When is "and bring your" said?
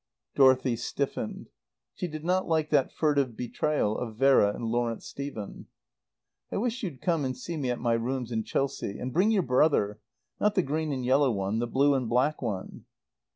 8.97-9.43